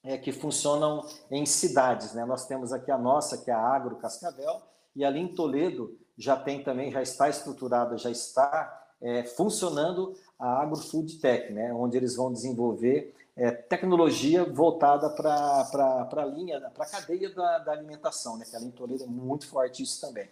[0.03, 2.13] é, que funcionam em cidades.
[2.13, 2.25] Né?
[2.25, 4.61] Nós temos aqui a nossa, que é a Agro Cascavel,
[4.95, 10.61] e ali em Toledo já tem também, já está estruturada, já está é, funcionando a
[10.61, 11.73] Agro Food Tech, né?
[11.73, 17.71] onde eles vão desenvolver é, tecnologia voltada para a linha, para a cadeia da, da,
[17.71, 18.45] alimentação, né?
[18.49, 20.29] que ali em Toledo é muito forte isso também.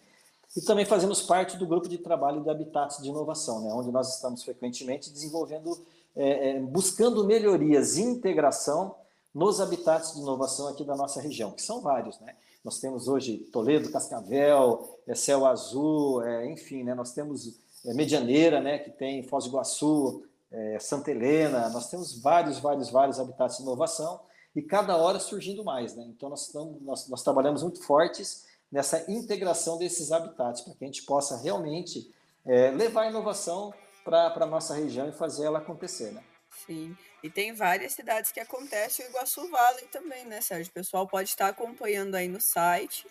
[0.56, 3.72] E também fazemos parte do grupo de trabalho de habitats de inovação, né?
[3.72, 5.78] onde nós estamos frequentemente desenvolvendo,
[6.14, 8.94] é, é buscando melhorias e integração
[9.38, 12.34] nos habitats de inovação aqui da nossa região, que são vários, né?
[12.64, 16.92] Nós temos hoje Toledo, Cascavel, é, Céu Azul, é, enfim, né?
[16.92, 18.78] Nós temos é, Medianeira, né?
[18.78, 23.62] Que tem Foz do Iguaçu, é, Santa Helena, nós temos vários, vários, vários habitats de
[23.62, 24.20] inovação
[24.56, 26.04] e cada hora surgindo mais, né?
[26.08, 30.86] Então nós, estamos, nós, nós trabalhamos muito fortes nessa integração desses habitats para que a
[30.88, 32.12] gente possa realmente
[32.44, 33.72] é, levar a inovação
[34.04, 36.24] para a nossa região e fazer ela acontecer, né?
[36.66, 36.96] Sim.
[37.22, 40.70] E tem várias cidades que acontece o Iguaçu Valley também, né, Sérgio?
[40.70, 43.06] O pessoal pode estar acompanhando aí no site,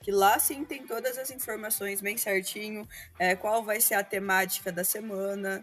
[0.00, 4.72] que lá sim tem todas as informações bem certinho, é, qual vai ser a temática
[4.72, 5.62] da semana.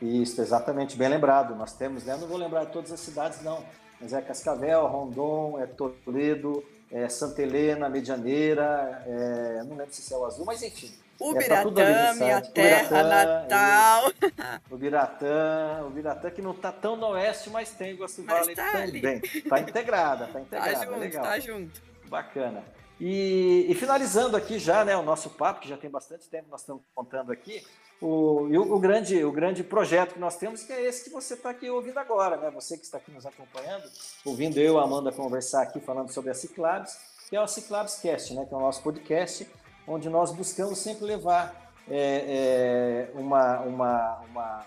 [0.00, 1.54] Isso, exatamente, bem lembrado.
[1.54, 2.14] Nós temos, né?
[2.14, 3.64] Eu não vou lembrar todas as cidades, não,
[4.02, 10.16] mas é Cascavel, Rondon, é Toledo, é Santa Helena, Medianeira, é, não lembro se é
[10.16, 14.12] o Azul, mas enfim, Ubiratã, é, minha terra Ubiratã, natal.
[14.68, 19.20] O Ubiratã, Ubiratã que não está tão no oeste, mas tem Iguaçu Valley tá também.
[19.22, 20.72] Está integrada, está integrada.
[20.72, 21.22] Tá junto, legal.
[21.24, 21.82] tá junto.
[22.08, 22.64] Bacana.
[23.04, 26.60] E, e, finalizando aqui já, né, o nosso papo, que já tem bastante tempo nós
[26.60, 27.60] estamos contando aqui,
[28.00, 31.34] o, o, o, grande, o grande projeto que nós temos, que é esse que você
[31.34, 32.48] está aqui ouvindo agora, né?
[32.52, 33.90] Você que está aqui nos acompanhando,
[34.24, 36.96] ouvindo eu a Amanda conversar aqui, falando sobre a Ciclabs,
[37.28, 38.46] que é o Ciclabs Cast, né?
[38.46, 39.50] Que é o nosso podcast,
[39.84, 44.66] onde nós buscamos sempre levar é, é, uma, uma, uma,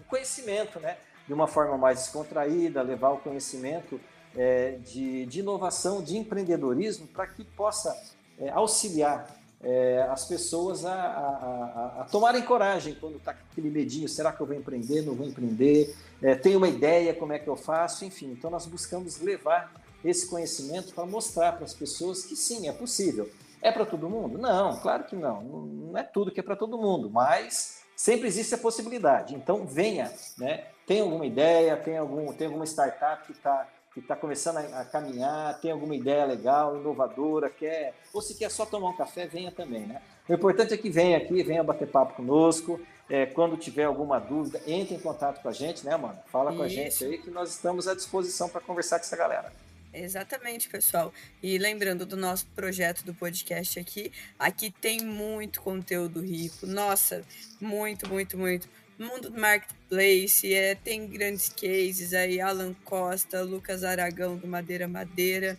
[0.00, 0.98] um conhecimento, né?
[1.26, 4.00] De uma forma mais descontraída, levar o conhecimento
[4.36, 7.96] é, de, de, inovação, de empreendedorismo, para que possa
[8.38, 9.28] é, auxiliar
[9.62, 14.40] é, as pessoas a, a, a, a, tomarem coragem quando está aquele medinho, será que
[14.40, 18.04] eu vou empreender, não vou empreender, é, tenho uma ideia, como é que eu faço,
[18.04, 18.32] enfim.
[18.32, 19.72] Então nós buscamos levar
[20.04, 23.30] esse conhecimento para mostrar para as pessoas que sim, é possível.
[23.60, 24.36] É para todo mundo?
[24.38, 25.40] Não, claro que não.
[25.42, 29.34] Não é tudo que é para todo mundo, mas sempre existe a possibilidade.
[29.36, 30.64] Então venha, né?
[30.84, 34.84] Tem alguma ideia, tem, algum, tem alguma startup que está que está começando a, a,
[34.84, 39.50] caminhar, tem alguma ideia legal, inovadora, quer, ou se quer só tomar um café, venha
[39.50, 40.00] também, né?
[40.28, 42.80] O importante é que venha aqui, venha bater papo conosco.
[43.10, 46.18] É, quando tiver alguma dúvida, entre em contato com a gente, né, mano?
[46.30, 46.58] Fala Isso.
[46.58, 49.52] com a gente aí que nós estamos à disposição para conversar com essa galera.
[49.92, 51.12] Exatamente, pessoal.
[51.42, 56.66] E lembrando do nosso projeto do podcast aqui, aqui tem muito conteúdo rico.
[56.66, 57.22] Nossa,
[57.60, 58.66] muito, muito, muito.
[58.98, 65.58] Mundo do Marketplace, é, tem grandes cases aí, Alan Costa, Lucas Aragão do Madeira Madeira,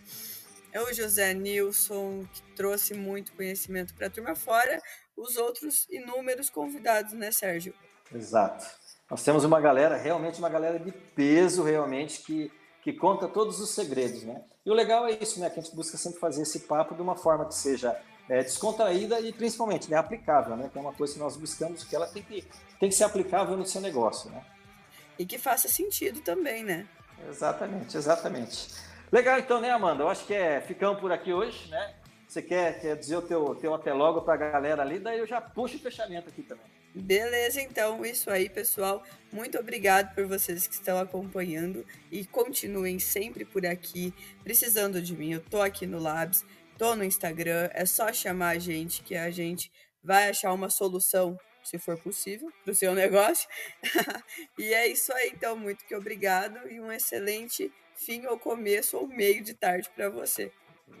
[0.72, 4.80] é o José Nilson, que trouxe muito conhecimento para a turma, fora
[5.16, 7.74] os outros inúmeros convidados, né, Sérgio?
[8.12, 8.64] Exato.
[9.10, 12.50] Nós temos uma galera, realmente uma galera de peso, realmente, que
[12.84, 14.42] que conta todos os segredos, né?
[14.64, 15.48] E o legal é isso, né?
[15.48, 17.98] Que a gente busca sempre fazer esse papo de uma forma que seja
[18.28, 20.68] é, descontraída e principalmente né, aplicável, né?
[20.72, 22.44] Que é uma coisa que nós buscamos que ela tem que,
[22.80, 24.44] tem que ser aplicável no seu negócio, né?
[25.18, 26.86] E que faça sentido também, né?
[27.28, 28.68] Exatamente, exatamente.
[29.12, 30.02] Legal então, né, Amanda?
[30.02, 31.94] Eu acho que é, ficamos por aqui hoje, né?
[32.34, 35.26] você quer, quer dizer o teu, teu até logo para a galera ali, daí eu
[35.26, 36.64] já puxo o fechamento aqui também.
[36.92, 39.02] Beleza, então, isso aí, pessoal.
[39.32, 44.12] Muito obrigado por vocês que estão acompanhando e continuem sempre por aqui,
[44.42, 45.32] precisando de mim.
[45.32, 46.44] Eu tô aqui no Labs,
[46.78, 49.70] tô no Instagram, é só chamar a gente que a gente
[50.02, 53.48] vai achar uma solução, se for possível, para o seu negócio.
[54.58, 59.06] e é isso aí, então, muito que obrigado e um excelente fim ou começo ou
[59.06, 60.52] meio de tarde para você.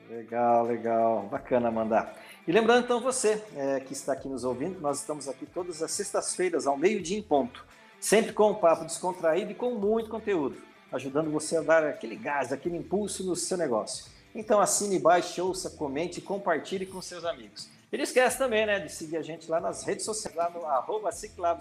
[0.08, 2.16] Legal, legal, bacana mandar.
[2.46, 5.90] E lembrando então você é, que está aqui nos ouvindo, nós estamos aqui todas as
[5.90, 7.66] sextas-feiras ao meio-dia em ponto,
[8.00, 10.56] sempre com um papo descontraído e com muito conteúdo,
[10.92, 14.13] ajudando você a dar aquele gás, aquele impulso no seu negócio.
[14.34, 17.68] Então assine, baixe, ouça, comente e compartilhe com seus amigos.
[17.92, 20.66] E não esquece também né, de seguir a gente lá nas redes sociais, lá no
[20.66, 21.10] arroba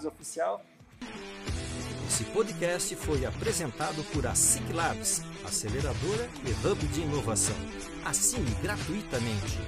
[0.07, 0.61] Oficial.
[2.07, 7.55] Esse podcast foi apresentado por a Ciclabs, aceleradora e hub de inovação.
[8.05, 9.59] Assine gratuitamente.